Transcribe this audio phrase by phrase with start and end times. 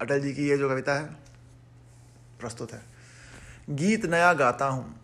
[0.00, 1.04] अटल जी की ये जो कविता है,
[2.40, 2.82] प्रस्तुत है।
[3.70, 5.00] गीत नया गाता हूँ।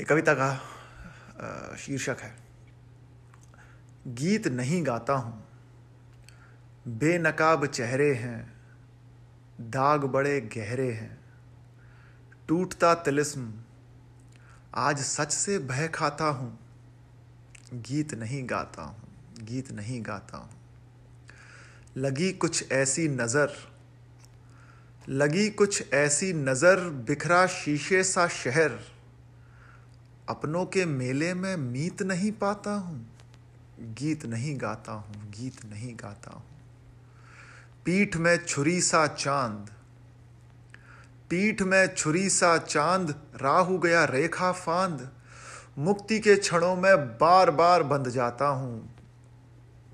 [0.00, 2.34] ये कविता का शीर्षक है।
[4.06, 5.48] गीत नहीं गाता हूँ।
[6.88, 8.52] बेनकाब चेहरे हैं।
[9.60, 11.24] दाग बड़े गहरे हैं।
[12.48, 13.52] टूटता तिलिस्म।
[14.74, 16.58] आज सच से भय खाता हूँ।
[17.74, 19.02] गीत नहीं गाता हूँ।
[19.42, 20.61] गीत नहीं गाता हूँ।
[21.96, 23.50] लगी कुछ ऐसी नज़र,
[25.08, 28.78] लगी कुछ ऐसी नज़र बिखरा शीशे सा शहर।
[30.28, 33.06] अपनों के मेले में मीत नहीं पाता हूँ,
[33.98, 36.44] गीत नहीं गाता हूँ, गीत नहीं गाता हूँ।
[37.84, 39.70] पीठ में छुरी सा चाँद,
[41.30, 45.08] पीठ में छुरी सा चाँद, राहु गया रेखा फांद।
[45.78, 48.88] मुक्ति के क्षणों में बार बार बंध जाता हूँ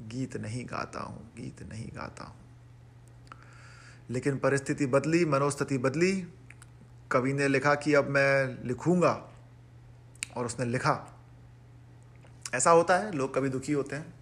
[0.08, 2.36] गीत नहीं गाता हूँ, गीत नहीं गाता हूँ।
[4.10, 6.26] लेकिन परिस्थिति बदली, मनोस्थिति बदली।
[7.10, 9.30] कवि ने लिखा कि अब मैं लिखूँगा
[10.36, 11.20] और उसने लिखा।
[12.54, 14.14] ऐसा होता है, लोग कभी दुखी होते हैं।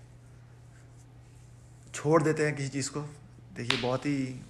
[1.95, 3.03] छोड़ देते हैं किसी चीज़ को।
[3.56, 4.41] देखिए, बहुत ही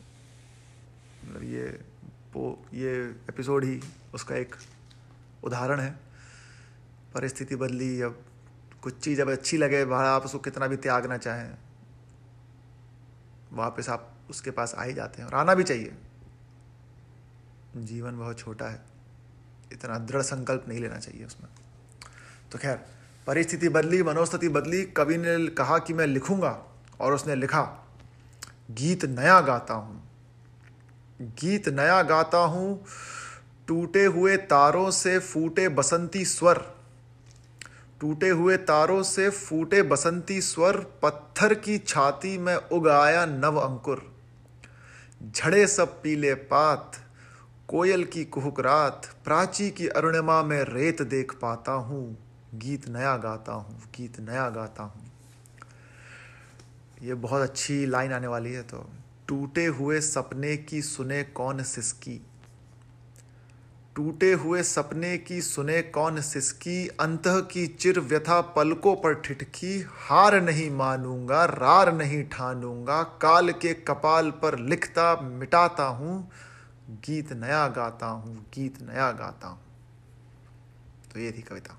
[1.25, 1.85] मतलब ये
[2.33, 3.81] वो ये एपिसोड ही
[4.15, 4.57] उसका एक
[5.45, 5.91] उदाहरण है।
[7.15, 8.25] परिस्थिति बदली, अब
[8.83, 11.51] कुछ चीज़ अब अच्छी लगे बाहर आप उसको कितना भी त्यागना चाहें,
[13.53, 15.93] वापस आप उसके पास आ ही जाते हैं और आना भी चाहिए।
[17.77, 18.81] जीवन बहुत छोटा है,
[19.73, 21.49] इतना दृढ़ संकल्प नहीं लेना चाहिए उसमें।
[22.53, 22.77] तो खैर,
[23.27, 26.51] परिस्थिति बदली, मनोस्थिति बदली, कवि ने कहा कि मैं लिखूँगा
[27.01, 27.63] और उसने लिखा,
[28.71, 30.03] गीत नया गाता हूँ।
[31.41, 32.85] गीत नया गाता हूँ,
[33.69, 36.65] टूटे हुए तारों से फूटे बसंती स्वर।
[38.01, 44.03] टूटे हुए तारों से फूटे बसंती स्वर पत्थर की छाती में उगाया नव अंकुर।
[45.27, 46.97] झड़े सब पीले पात,
[47.69, 52.17] कोयल की कुहक रात, प्राची की अरुणिमा में रेत देख पाता हूँ,
[52.55, 55.05] गीत नया गाता हूँ, गीत नया गाता हूँ।
[57.03, 58.87] ये बहुत अच्छी लाइन आने वाली है तो
[59.29, 62.21] टूटे हुए सपने की सुने कौन सिसकी?
[63.97, 70.41] टूटे हुए सपने की सुने कौन सिसकी, अंत की चिर व्यथा पलकों पर ठिठकी, हार
[70.41, 76.31] नहीं मानूँगा, रार नहीं ठानूँगा, काल के कपाल पर लिखता मिटाता हूँ,
[76.91, 79.61] गीत नया गाता हूँ, गीत नया गाता हूँ।
[81.15, 81.79] तो ये थी कविता।